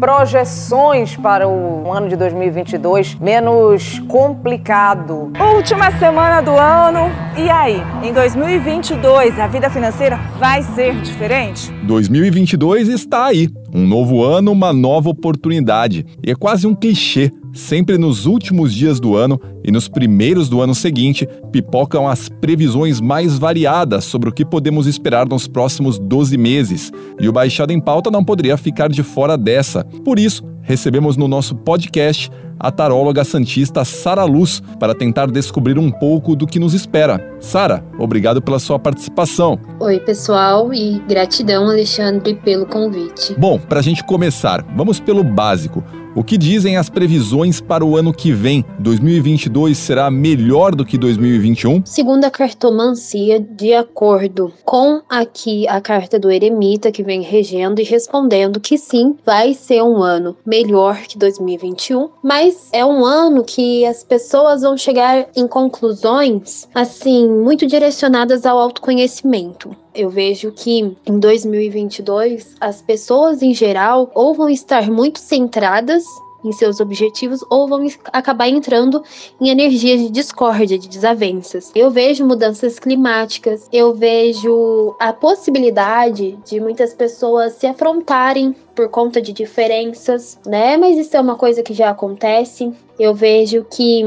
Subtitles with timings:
[0.00, 5.30] Projeções para o ano de 2022 menos complicado.
[5.54, 7.10] Última semana do ano.
[7.36, 11.70] E aí, em 2022, a vida financeira vai ser diferente?
[11.82, 13.50] 2022 está aí.
[13.72, 16.06] Um novo ano, uma nova oportunidade.
[16.26, 17.30] E é quase um clichê.
[17.52, 23.00] Sempre nos últimos dias do ano e nos primeiros do ano seguinte, pipocam as previsões
[23.00, 26.92] mais variadas sobre o que podemos esperar nos próximos 12 meses.
[27.20, 29.84] E o Baixada em Pauta não poderia ficar de fora dessa.
[30.04, 35.90] Por isso, recebemos no nosso podcast a taróloga santista Sara Luz para tentar descobrir um
[35.90, 37.34] pouco do que nos espera.
[37.40, 39.58] Sara, obrigado pela sua participação.
[39.80, 43.34] Oi, pessoal, e gratidão, Alexandre, pelo convite.
[43.38, 45.82] Bom, para a gente começar, vamos pelo básico.
[46.12, 48.64] O que dizem as previsões para o ano que vem?
[48.80, 51.82] 2022 será melhor do que 2021?
[51.86, 57.84] Segundo a cartomancia, de acordo com aqui a carta do eremita que vem regendo e
[57.84, 63.84] respondendo que sim, vai ser um ano melhor que 2021, mas é um ano que
[63.84, 69.74] as pessoas vão chegar em conclusões assim muito direcionadas ao autoconhecimento.
[69.94, 76.04] Eu vejo que em 2022 as pessoas em geral ou vão estar muito centradas
[76.44, 79.02] em seus objetivos ou vão acabar entrando
[79.40, 81.70] em energias de discórdia, de desavenças.
[81.74, 89.20] Eu vejo mudanças climáticas, eu vejo a possibilidade de muitas pessoas se afrontarem por conta
[89.20, 90.76] de diferenças, né?
[90.76, 92.72] Mas isso é uma coisa que já acontece.
[92.98, 94.00] Eu vejo que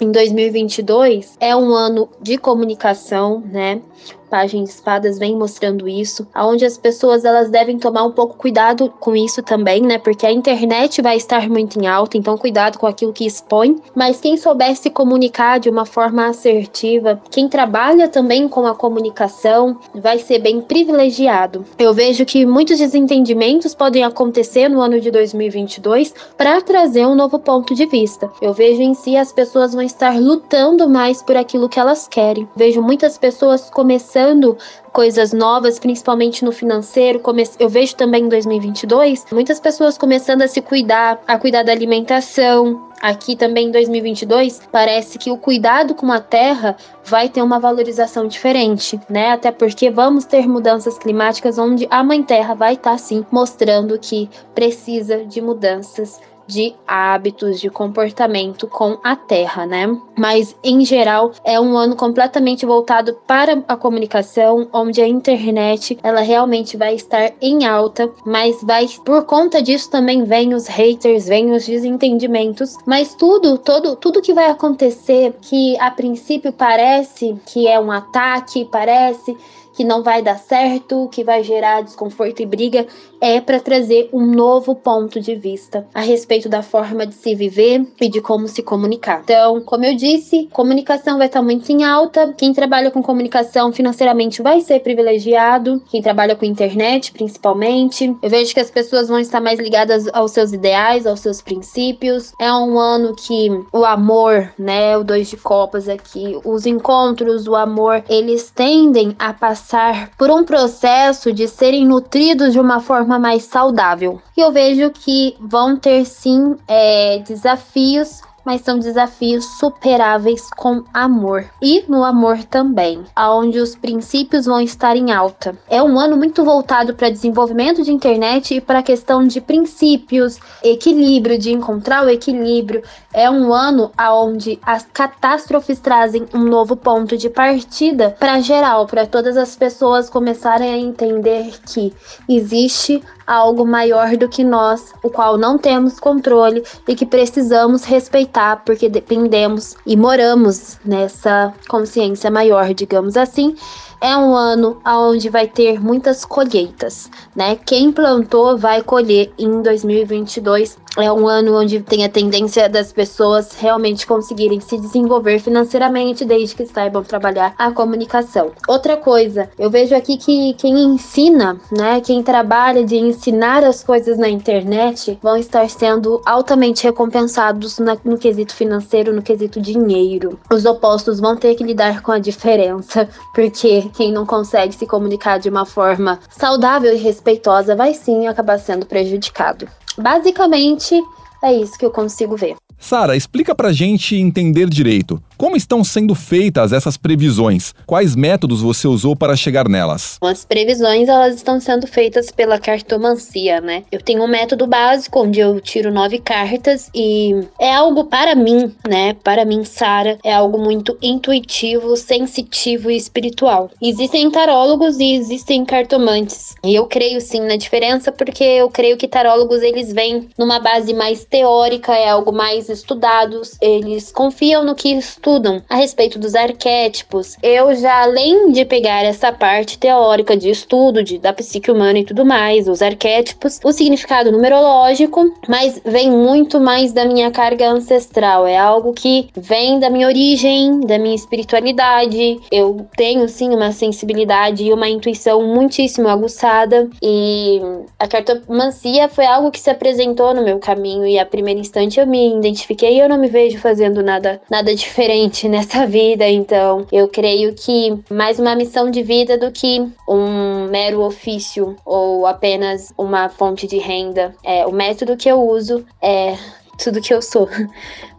[0.00, 3.80] em 2022 é um ano de comunicação, né?
[4.28, 9.16] Página Espadas vem mostrando isso, aonde as pessoas elas devem tomar um pouco cuidado com
[9.16, 9.98] isso também, né?
[9.98, 13.76] Porque a internet vai estar muito em alta, então cuidado com aquilo que expõe.
[13.94, 19.78] Mas quem souber se comunicar de uma forma assertiva, quem trabalha também com a comunicação,
[19.94, 21.64] vai ser bem privilegiado.
[21.78, 27.38] Eu vejo que muitos desentendimentos podem acontecer no ano de 2022 para trazer um novo
[27.38, 28.30] ponto de vista.
[28.42, 32.48] Eu vejo em si as pessoas vão estar lutando mais por aquilo que elas querem.
[32.56, 34.56] Vejo muitas pessoas começando
[34.98, 37.22] coisas novas, principalmente no financeiro.
[37.60, 42.88] Eu vejo também em 2022 muitas pessoas começando a se cuidar, a cuidar da alimentação.
[43.00, 48.26] Aqui também em 2022, parece que o cuidado com a terra vai ter uma valorização
[48.26, 49.30] diferente, né?
[49.30, 53.96] Até porque vamos ter mudanças climáticas onde a Mãe Terra vai estar tá, sim mostrando
[54.00, 59.86] que precisa de mudanças de hábitos, de comportamento com a Terra, né?
[60.16, 66.22] Mas em geral é um ano completamente voltado para a comunicação, onde a internet ela
[66.22, 71.52] realmente vai estar em alta, mas vai por conta disso também vem os haters, vem
[71.52, 77.78] os desentendimentos, mas tudo, todo, tudo que vai acontecer que a princípio parece que é
[77.78, 79.36] um ataque, parece
[79.78, 82.84] que não vai dar certo, que vai gerar desconforto e briga,
[83.20, 87.86] é para trazer um novo ponto de vista a respeito da forma de se viver
[88.00, 89.20] e de como se comunicar.
[89.22, 92.34] Então, como eu disse, comunicação vai estar muito em alta.
[92.36, 98.12] Quem trabalha com comunicação financeiramente vai ser privilegiado, quem trabalha com internet, principalmente.
[98.20, 102.32] Eu vejo que as pessoas vão estar mais ligadas aos seus ideais, aos seus princípios.
[102.40, 107.54] É um ano que o amor, né, o dois de copas aqui, os encontros, o
[107.54, 113.18] amor, eles tendem a passar passar por um processo de serem nutridos de uma forma
[113.18, 114.20] mais saudável.
[114.34, 121.44] E eu vejo que vão ter sim é, desafios mas são desafios superáveis com amor.
[121.60, 125.54] E no amor também, aonde os princípios vão estar em alta.
[125.68, 130.38] É um ano muito voltado para desenvolvimento de internet e para a questão de princípios,
[130.64, 132.82] equilíbrio, de encontrar o equilíbrio.
[133.12, 139.06] É um ano aonde as catástrofes trazem um novo ponto de partida para geral, para
[139.06, 141.92] todas as pessoas começarem a entender que
[142.26, 148.62] existe algo maior do que nós, o qual não temos controle e que precisamos respeitar
[148.64, 153.54] porque dependemos e moramos nessa consciência maior, digamos assim.
[154.00, 157.56] É um ano onde vai ter muitas colheitas, né?
[157.66, 163.52] Quem plantou vai colher em 2022 é um ano onde tem a tendência das pessoas
[163.52, 168.50] realmente conseguirem se desenvolver financeiramente desde que saibam trabalhar a comunicação.
[168.66, 174.18] Outra coisa, eu vejo aqui que quem ensina, né, quem trabalha de ensinar as coisas
[174.18, 180.38] na internet vão estar sendo altamente recompensados na, no quesito financeiro, no quesito dinheiro.
[180.50, 185.38] Os opostos vão ter que lidar com a diferença, porque quem não consegue se comunicar
[185.38, 189.68] de uma forma saudável e respeitosa vai sim acabar sendo prejudicado.
[189.98, 190.94] Basicamente,
[191.42, 192.56] é isso que eu consigo ver.
[192.78, 195.20] Sara, explica pra gente entender direito.
[195.38, 197.72] Como estão sendo feitas essas previsões?
[197.86, 200.18] Quais métodos você usou para chegar nelas?
[200.20, 203.84] As previsões elas estão sendo feitas pela cartomancia, né?
[203.92, 208.74] Eu tenho um método básico onde eu tiro nove cartas e é algo para mim,
[208.88, 209.14] né?
[209.14, 213.70] Para mim, Sara, é algo muito intuitivo, sensitivo e espiritual.
[213.80, 216.56] Existem tarólogos e existem cartomantes.
[216.64, 220.92] E eu creio sim na diferença porque eu creio que tarólogos eles vêm numa base
[220.92, 225.27] mais teórica, é algo mais estudados, eles confiam no que estudam
[225.68, 227.36] a respeito dos arquétipos.
[227.42, 232.04] Eu já, além de pegar essa parte teórica de estudo de, da psique humana e
[232.04, 238.46] tudo mais, os arquétipos, o significado numerológico, mas vem muito mais da minha carga ancestral.
[238.46, 242.40] É algo que vem da minha origem, da minha espiritualidade.
[242.50, 247.60] Eu tenho sim uma sensibilidade e uma intuição muitíssimo aguçada e
[247.98, 252.06] a cartomancia foi algo que se apresentou no meu caminho e a primeiro instante eu
[252.06, 255.17] me identifiquei identifiquei e eu não me vejo fazendo nada, nada diferente
[255.48, 256.28] nessa vida.
[256.28, 262.26] Então, eu creio que mais uma missão de vida do que um mero ofício ou
[262.26, 264.34] apenas uma fonte de renda.
[264.44, 266.36] É, o método que eu uso é
[266.82, 267.48] tudo que eu sou.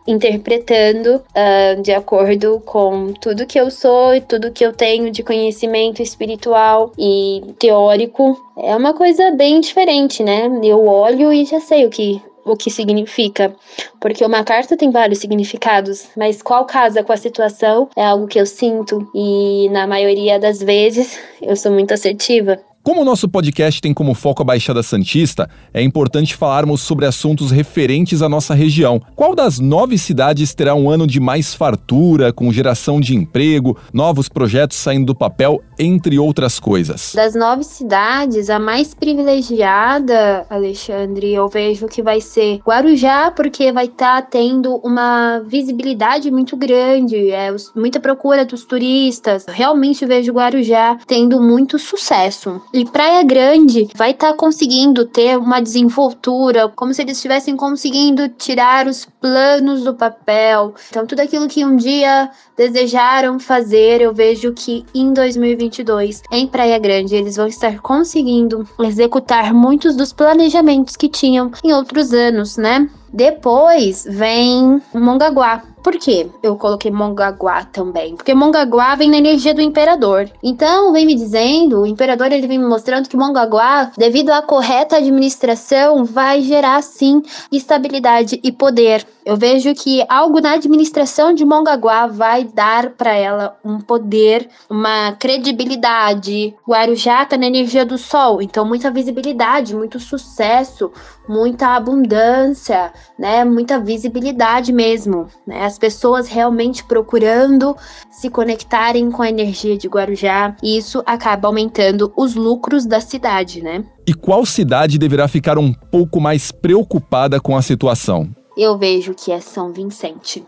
[0.07, 5.21] interpretando uh, de acordo com tudo que eu sou e tudo que eu tenho de
[5.21, 8.35] conhecimento espiritual e teórico.
[8.57, 10.49] É uma coisa bem diferente, né?
[10.63, 13.53] Eu olho e já sei o que o que significa,
[14.00, 18.39] porque uma carta tem vários significados, mas qual casa com a situação é algo que
[18.39, 22.59] eu sinto e na maioria das vezes eu sou muito assertiva.
[22.81, 27.51] Como o nosso podcast tem como foco a Baixada Santista, é importante falarmos sobre assuntos
[27.51, 29.01] referentes à nossa região.
[29.17, 34.29] Qual das nove cidades terá um ano de mais fartura, com geração de emprego, novos
[34.29, 37.11] projetos saindo do papel, entre outras coisas?
[37.13, 43.85] Das nove cidades, a mais privilegiada, Alexandre, eu vejo que vai ser Guarujá, porque vai
[43.85, 49.45] estar tá tendo uma visibilidade muito grande, é, muita procura dos turistas.
[49.49, 52.61] Realmente vejo Guarujá tendo muito sucesso.
[52.71, 58.30] E Praia Grande vai estar tá conseguindo ter uma desenvoltura, como se eles estivessem conseguindo
[58.30, 60.74] tirar os planos do papel.
[60.89, 66.80] Então, tudo aquilo que um dia desejaram fazer, eu vejo que em 2022, em Praia
[66.80, 72.89] Grande, eles vão estar conseguindo executar muitos dos planejamentos que tinham em outros anos, né?
[73.12, 75.63] Depois vem Mongaguá.
[75.83, 78.16] Por que eu coloquei Mongaguá também?
[78.16, 80.30] Porque Mongaguá vem na energia do imperador.
[80.44, 84.98] Então, vem me dizendo, o imperador ele vem me mostrando que Mongaguá, devido à correta
[84.98, 87.21] administração, vai gerar sim
[87.51, 89.06] estabilidade e poder.
[89.25, 95.12] Eu vejo que algo na administração de Mongaguá vai dar para ela um poder, uma
[95.13, 96.56] credibilidade.
[96.66, 100.92] O Arujá tá na energia do sol, então muita visibilidade, muito sucesso,
[101.27, 103.44] muita abundância, né?
[103.44, 105.66] Muita visibilidade mesmo, né?
[105.66, 107.75] As pessoas realmente procurando
[108.10, 113.62] se conectarem com a energia de Guarujá, e isso acaba aumentando os lucros da cidade,
[113.62, 113.83] né?
[114.07, 118.38] E qual cidade deverá ficar um pouco mais preocupada com a situação?
[118.61, 120.45] Eu vejo que é São Vicente.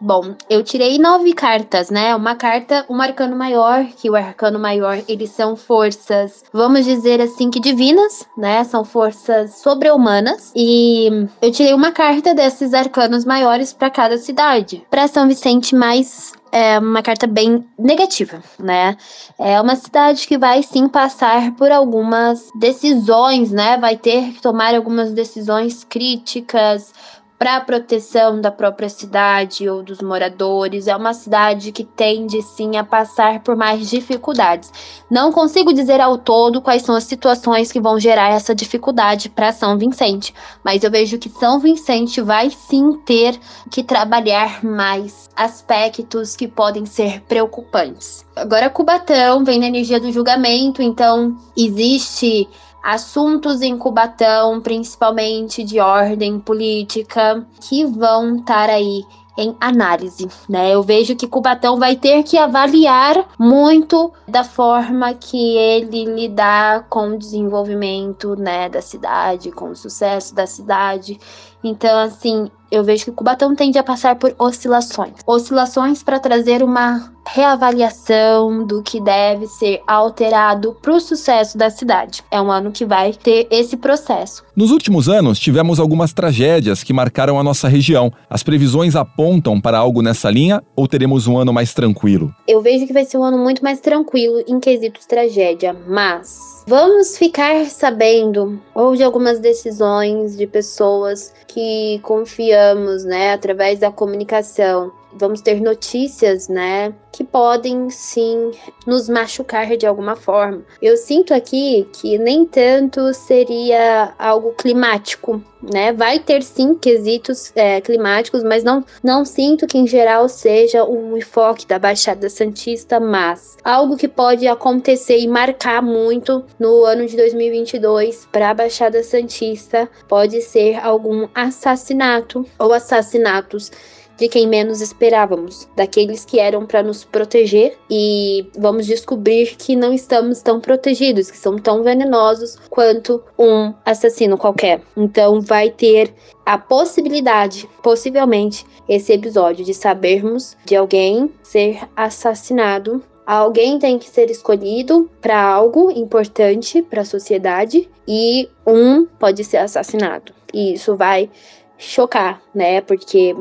[0.00, 2.14] Bom, eu tirei nove cartas, né?
[2.14, 7.50] Uma carta, um arcano maior, que o arcano maior, eles são forças, vamos dizer assim,
[7.50, 8.62] que divinas, né?
[8.62, 10.52] São forças sobre-humanas.
[10.54, 14.86] E eu tirei uma carta desses arcanos maiores para cada cidade.
[14.88, 18.96] Para São Vicente, mais é uma carta bem negativa, né?
[19.38, 23.76] É uma cidade que vai sim passar por algumas decisões, né?
[23.78, 26.92] Vai ter que tomar algumas decisões críticas,
[27.38, 30.88] para a proteção da própria cidade ou dos moradores.
[30.88, 34.72] É uma cidade que tende sim a passar por mais dificuldades.
[35.08, 39.52] Não consigo dizer ao todo quais são as situações que vão gerar essa dificuldade para
[39.52, 43.38] São Vicente, mas eu vejo que São Vicente vai sim ter
[43.70, 48.26] que trabalhar mais aspectos que podem ser preocupantes.
[48.34, 52.48] Agora Cubatão vem na energia do julgamento, então existe
[52.88, 59.04] assuntos em Cubatão, principalmente de ordem política, que vão estar aí
[59.36, 60.74] em análise, né?
[60.74, 67.10] Eu vejo que Cubatão vai ter que avaliar muito da forma que ele lidar com
[67.10, 71.20] o desenvolvimento, né, da cidade, com o sucesso da cidade.
[71.62, 75.14] Então, assim, eu vejo que Cubatão tende a passar por oscilações.
[75.26, 82.22] Oscilações para trazer uma reavaliação do que deve ser alterado para o sucesso da cidade.
[82.30, 84.42] É um ano que vai ter esse processo.
[84.56, 88.12] Nos últimos anos, tivemos algumas tragédias que marcaram a nossa região.
[88.28, 92.34] As previsões apontam para algo nessa linha ou teremos um ano mais tranquilo?
[92.46, 97.16] Eu vejo que vai ser um ano muito mais tranquilo em quesitos tragédia, mas vamos
[97.18, 105.40] ficar sabendo ou de algumas decisões de pessoas que confiamos, né, através da comunicação, vamos
[105.40, 108.52] ter notícias, né, que podem sim
[108.86, 110.62] nos machucar de alguma forma.
[110.80, 115.92] Eu sinto aqui que nem tanto seria algo climático, né?
[115.92, 121.16] Vai ter sim quesitos é, climáticos, mas não, não sinto que em geral seja um
[121.16, 127.16] enfoque da Baixada Santista, mas algo que pode acontecer e marcar muito no ano de
[127.16, 133.72] 2022 para a Baixada Santista pode ser algum assassinato ou assassinatos
[134.18, 139.92] de quem menos esperávamos, daqueles que eram para nos proteger e vamos descobrir que não
[139.92, 144.82] estamos tão protegidos, que são tão venenosos quanto um assassino qualquer.
[144.96, 146.12] Então vai ter
[146.44, 154.30] a possibilidade, possivelmente, esse episódio de sabermos de alguém ser assassinado Alguém tem que ser
[154.30, 160.32] escolhido para algo importante para a sociedade e um pode ser assassinado.
[160.50, 161.28] E isso vai
[161.76, 162.80] chocar, né?
[162.80, 163.36] Porque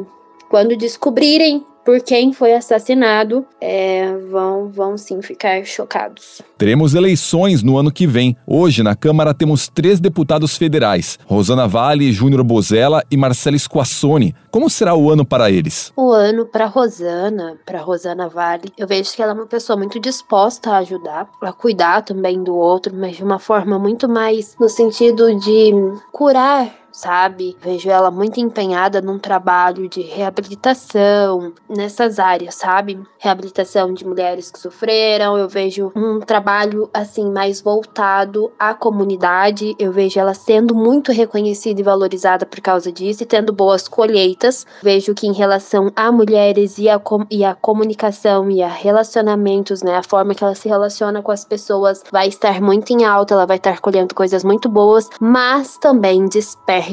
[0.50, 6.42] quando descobrirem por quem foi assassinado, é, vão, vão sim ficar chocados.
[6.58, 8.36] Teremos eleições no ano que vem.
[8.46, 14.36] Hoje, na Câmara, temos três deputados federais: Rosana Vale, Júnior Bozella e Marcelo Squassoni.
[14.52, 15.94] Como será o ano para eles?
[15.96, 19.98] O ano para Rosana, para Rosana Vale, eu vejo que ela é uma pessoa muito
[19.98, 24.68] disposta a ajudar, a cuidar também do outro, mas de uma forma muito mais no
[24.68, 25.72] sentido de
[26.12, 27.56] curar sabe?
[27.62, 33.00] Vejo ela muito empenhada num trabalho de reabilitação nessas áreas, sabe?
[33.20, 35.38] Reabilitação de mulheres que sofreram.
[35.38, 39.76] Eu vejo um trabalho assim mais voltado à comunidade.
[39.78, 44.66] Eu vejo ela sendo muito reconhecida e valorizada por causa disso e tendo boas colheitas.
[44.82, 47.00] Vejo que em relação a mulheres e a,
[47.30, 51.46] e a comunicação e a relacionamentos, né, a forma que ela se relaciona com as
[51.46, 56.26] pessoas vai estar muito em alta, ela vai estar colhendo coisas muito boas, mas também
[56.26, 56.87] desperta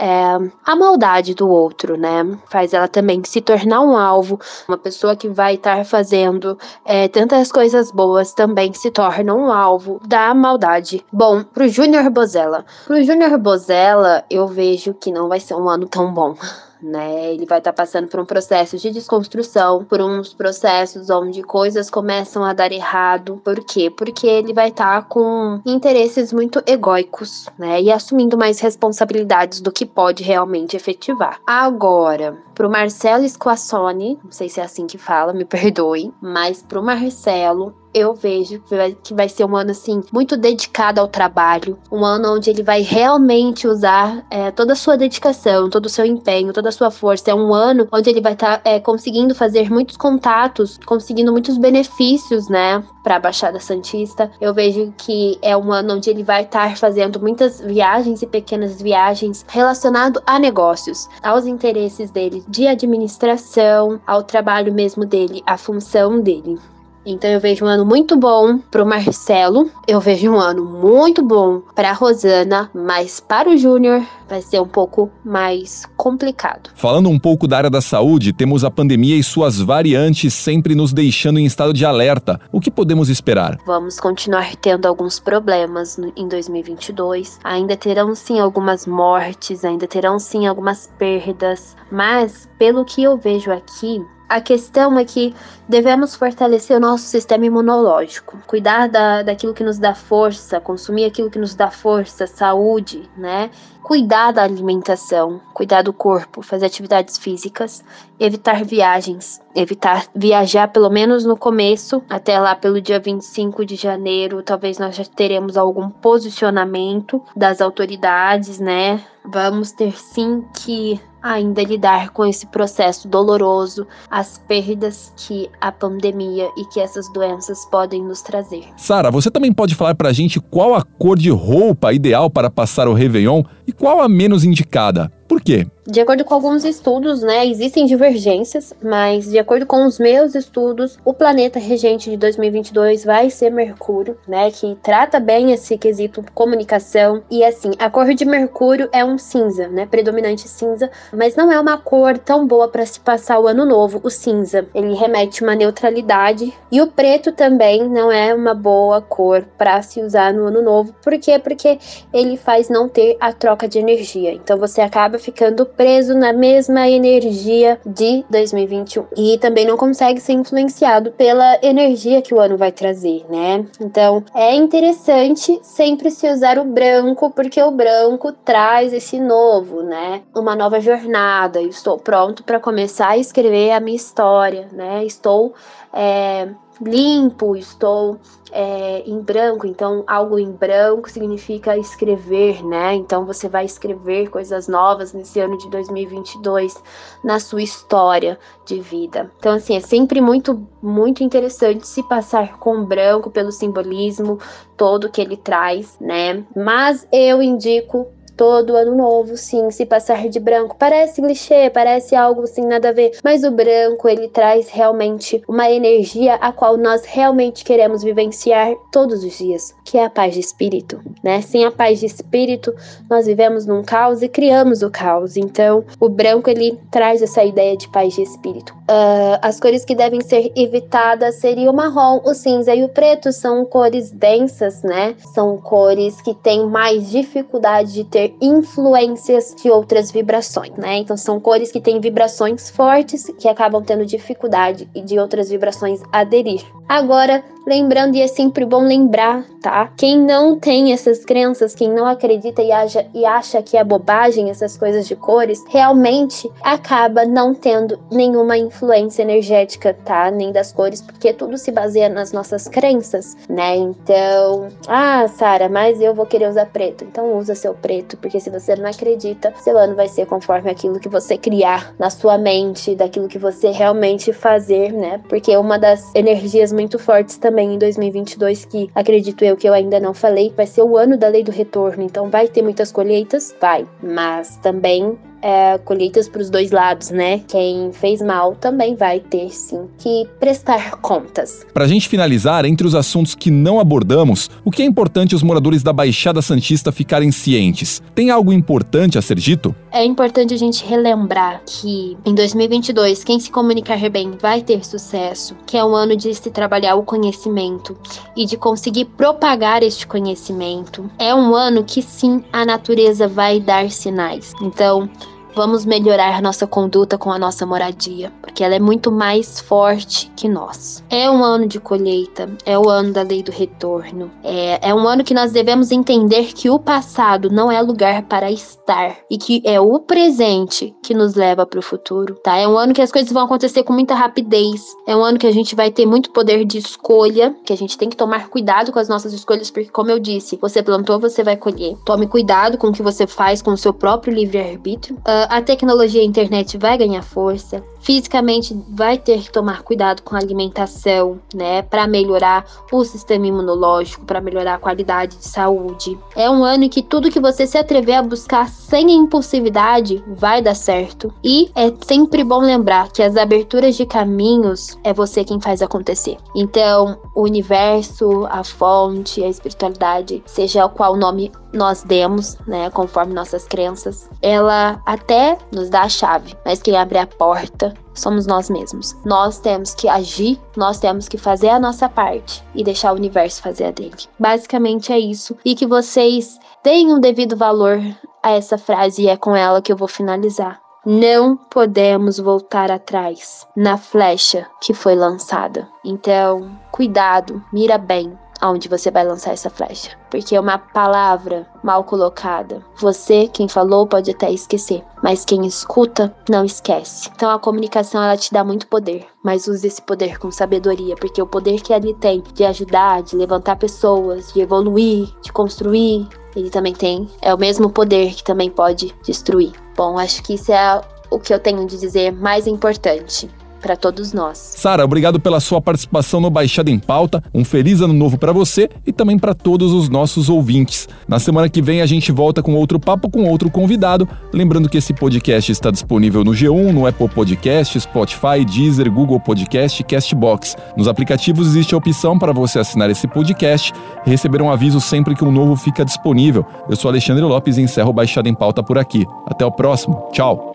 [0.00, 2.26] é, a maldade do outro, né?
[2.46, 4.40] Faz ela também se tornar um alvo.
[4.66, 10.00] Uma pessoa que vai estar fazendo é, tantas coisas boas também se torna um alvo
[10.06, 11.04] da maldade.
[11.12, 12.64] Bom, pro Júnior Bozella.
[12.86, 16.34] Pro Júnior Bozella, eu vejo que não vai ser um ano tão bom
[16.82, 17.32] né?
[17.32, 21.90] Ele vai estar tá passando por um processo de desconstrução, por uns processos onde coisas
[21.90, 23.40] começam a dar errado.
[23.44, 23.90] Por quê?
[23.90, 27.80] Porque ele vai estar tá com interesses muito egóicos, né?
[27.80, 31.40] E assumindo mais responsabilidades do que pode realmente efetivar.
[31.46, 36.82] Agora, pro Marcelo Squassoni, não sei se é assim que fala, me perdoe, mas pro
[36.82, 38.62] Marcelo, eu vejo
[39.02, 42.82] que vai, ser um ano assim muito dedicado ao trabalho, um ano onde ele vai
[42.82, 47.30] realmente usar é, toda a sua dedicação, todo o seu empenho, toda a sua força.
[47.30, 51.58] É um ano onde ele vai estar tá, é, conseguindo fazer muitos contatos, conseguindo muitos
[51.58, 54.30] benefícios, né, para a Baixada Santista.
[54.40, 58.80] Eu vejo que é um ano onde ele vai estar fazendo muitas viagens e pequenas
[58.80, 66.20] viagens relacionado a negócios, aos interesses dele de administração, ao trabalho mesmo dele, à função
[66.20, 66.58] dele.
[67.04, 71.62] Então eu vejo um ano muito bom pro Marcelo, eu vejo um ano muito bom
[71.74, 76.70] pra Rosana, mas para o Júnior vai ser um pouco mais complicado.
[76.74, 80.92] Falando um pouco da área da saúde, temos a pandemia e suas variantes sempre nos
[80.92, 82.40] deixando em estado de alerta.
[82.52, 83.58] O que podemos esperar?
[83.66, 87.40] Vamos continuar tendo alguns problemas em 2022.
[87.42, 93.50] Ainda terão sim algumas mortes, ainda terão sim algumas perdas, mas pelo que eu vejo
[93.50, 94.00] aqui,
[94.30, 95.34] a questão é que
[95.68, 101.28] devemos fortalecer o nosso sistema imunológico, cuidar da, daquilo que nos dá força, consumir aquilo
[101.28, 103.50] que nos dá força, saúde, né?
[103.82, 107.82] Cuidar da alimentação, cuidar do corpo, fazer atividades físicas,
[108.20, 114.44] evitar viagens, evitar viajar pelo menos no começo, até lá pelo dia 25 de janeiro,
[114.44, 119.00] talvez nós já teremos algum posicionamento das autoridades, né?
[119.24, 126.48] Vamos ter sim que ainda lidar com esse processo doloroso, as perdas que a pandemia
[126.56, 128.64] e que essas doenças podem nos trazer.
[128.76, 132.88] Sara, você também pode falar pra gente qual a cor de roupa ideal para passar
[132.88, 135.12] o Réveillon e qual a menos indicada?
[135.30, 135.64] Por quê?
[135.86, 140.98] De acordo com alguns estudos, né, existem divergências, mas de acordo com os meus estudos,
[141.04, 147.22] o planeta regente de 2022 vai ser Mercúrio, né, que trata bem esse quesito comunicação
[147.30, 151.58] e assim, a cor de Mercúrio é um cinza, né, predominante cinza, mas não é
[151.58, 154.66] uma cor tão boa para se passar o ano novo, o cinza.
[154.74, 160.00] Ele remete uma neutralidade e o preto também não é uma boa cor para se
[160.00, 160.92] usar no ano novo.
[161.02, 161.38] Por quê?
[161.38, 161.78] Porque
[162.12, 164.32] ele faz não ter a troca de energia.
[164.32, 170.32] Então você acaba ficando preso na mesma energia de 2021 e também não consegue ser
[170.32, 173.66] influenciado pela energia que o ano vai trazer, né?
[173.80, 180.22] Então é interessante sempre se usar o branco porque o branco traz esse novo, né?
[180.34, 181.60] Uma nova jornada.
[181.60, 185.04] estou pronto para começar a escrever a minha história, né?
[185.04, 185.54] Estou
[185.92, 186.48] é,
[186.80, 188.18] limpo, estou
[188.52, 192.94] é, em branco, então algo em branco significa escrever, né?
[192.94, 196.82] Então você vai escrever coisas novas nesse ano de 2022
[197.22, 199.30] na sua história de vida.
[199.38, 204.38] Então, assim, é sempre muito, muito interessante se passar com branco pelo simbolismo
[204.76, 206.44] todo que ele traz, né?
[206.56, 208.06] Mas eu indico
[208.40, 210.74] todo ano novo, sim, se passar de branco.
[210.78, 215.70] Parece clichê, parece algo assim nada a ver, mas o branco ele traz realmente uma
[215.70, 220.40] energia a qual nós realmente queremos vivenciar todos os dias, que é a paz de
[220.40, 221.42] espírito, né?
[221.42, 222.74] Sem a paz de espírito,
[223.10, 225.36] nós vivemos num caos e criamos o caos.
[225.36, 228.72] Então, o branco ele traz essa ideia de paz de espírito.
[228.90, 233.32] Uh, as cores que devem ser evitadas seriam o marrom, o cinza e o preto
[233.32, 235.14] são cores densas, né?
[235.34, 240.98] São cores que têm mais dificuldade de ter influências de outras vibrações, né?
[240.98, 246.62] Então são cores que têm vibrações fortes que acabam tendo dificuldade de outras vibrações aderir.
[246.88, 249.92] Agora, lembrando, e é sempre bom lembrar, tá?
[249.96, 254.50] Quem não tem essas crenças, quem não acredita e acha, e acha que é bobagem
[254.50, 260.30] essas coisas de cores, realmente acaba não tendo nenhuma influência energética, tá?
[260.30, 263.76] Nem das cores, porque tudo se baseia nas nossas crenças, né?
[263.76, 267.04] Então, ah, Sara, mas eu vou querer usar preto.
[267.04, 270.98] Então usa seu preto, porque se você não acredita, seu ano vai ser conforme aquilo
[270.98, 275.20] que você criar na sua mente, daquilo que você realmente fazer, né?
[275.28, 279.98] Porque uma das energias muito fortes também em 2022 que acredito eu que eu ainda
[279.98, 283.54] não falei, vai ser o ano da lei do retorno, então vai ter muitas colheitas,
[283.60, 287.40] vai, mas também é, colheitas para os dois lados, né?
[287.48, 291.66] Quem fez mal também vai ter sim que prestar contas.
[291.72, 295.42] Para a gente finalizar, entre os assuntos que não abordamos, o que é importante os
[295.42, 298.02] moradores da Baixada Santista ficarem cientes?
[298.14, 299.74] Tem algo importante a ser dito?
[299.92, 305.56] É importante a gente relembrar que em 2022 quem se comunicar bem vai ter sucesso,
[305.66, 307.96] que é um ano de se trabalhar o conhecimento
[308.36, 311.10] e de conseguir propagar este conhecimento.
[311.18, 314.52] É um ano que sim a natureza vai dar sinais.
[314.62, 315.08] Então,
[315.54, 320.48] Vamos melhorar nossa conduta com a nossa moradia, porque ela é muito mais forte que
[320.48, 321.04] nós.
[321.10, 324.30] É um ano de colheita, é o ano da lei do retorno.
[324.42, 328.50] É, é um ano que nós devemos entender que o passado não é lugar para
[328.50, 332.56] estar e que é o presente que nos leva para o futuro, tá?
[332.56, 334.94] É um ano que as coisas vão acontecer com muita rapidez.
[335.06, 337.98] É um ano que a gente vai ter muito poder de escolha, que a gente
[337.98, 341.42] tem que tomar cuidado com as nossas escolhas, porque, como eu disse, você plantou, você
[341.42, 341.96] vai colher.
[342.04, 345.16] Tome cuidado com o que você faz com o seu próprio livre-arbítrio.
[345.16, 350.22] Uh, a tecnologia e a internet vai ganhar força, fisicamente vai ter que tomar cuidado
[350.22, 356.18] com a alimentação, né, para melhorar o sistema imunológico, para melhorar a qualidade de saúde.
[356.34, 360.62] É um ano em que tudo que você se atrever a buscar sem impulsividade vai
[360.62, 361.32] dar certo.
[361.44, 366.36] E é sempre bom lembrar que as aberturas de caminhos é você quem faz acontecer.
[366.54, 373.64] Então, o universo, a fonte, a espiritualidade, seja qual nome nós demos, né, conforme nossas
[373.66, 377.89] crenças, ela até nos dá a chave, mas quem abre a porta
[378.20, 379.16] somos nós mesmos.
[379.24, 383.62] Nós temos que agir, nós temos que fazer a nossa parte e deixar o universo
[383.62, 384.16] fazer a dele.
[384.38, 385.56] Basicamente é isso.
[385.64, 388.00] E que vocês deem um devido valor
[388.42, 390.80] a essa frase e é com ela que eu vou finalizar.
[391.04, 395.88] Não podemos voltar atrás na flecha que foi lançada.
[396.04, 400.10] Então, cuidado, mira bem, aonde você vai lançar essa flecha.
[400.30, 402.84] Porque é uma palavra mal colocada.
[402.96, 407.30] Você, quem falou, pode até esquecer, mas quem escuta não esquece.
[407.34, 411.40] Então a comunicação ela te dá muito poder, mas use esse poder com sabedoria, porque
[411.40, 416.70] o poder que ele tem de ajudar, de levantar pessoas, de evoluir, de construir, ele
[416.70, 419.72] também tem é o mesmo poder que também pode destruir.
[419.96, 423.48] Bom, acho que isso é o que eu tenho de dizer mais importante
[423.80, 424.58] para todos nós.
[424.76, 427.42] Sara, obrigado pela sua participação no Baixada em Pauta.
[427.52, 431.08] Um feliz ano novo para você e também para todos os nossos ouvintes.
[431.26, 434.28] Na semana que vem a gente volta com outro papo com outro convidado.
[434.52, 440.00] Lembrando que esse podcast está disponível no G1, no Apple Podcast, Spotify, Deezer, Google Podcast
[440.00, 440.76] e Castbox.
[440.96, 443.92] Nos aplicativos existe a opção para você assinar esse podcast
[444.26, 446.64] e receber um aviso sempre que um novo fica disponível.
[446.88, 449.26] Eu sou Alexandre Lopes e encerro o Baixada em Pauta por aqui.
[449.46, 450.28] Até o próximo.
[450.32, 450.74] Tchau.